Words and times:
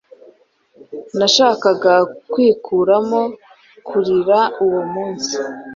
Nashakaga 1.17 1.93
kwikuramo 2.31 3.21
kurira 3.87 4.39
uwo 4.65 4.81
munsi. 4.93 5.33